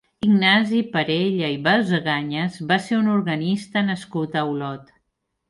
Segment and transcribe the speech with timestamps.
[0.27, 4.93] Ignasi Parella i Basaganyas va ser un organista nascut a Olot.